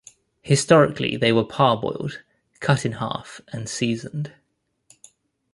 Historically 0.41 1.15
they 1.15 1.31
were 1.31 1.43
parboiled, 1.43 2.23
cut 2.59 2.87
in 2.87 2.93
half, 2.93 3.39
and 3.49 3.69
seasoned. 3.69 4.33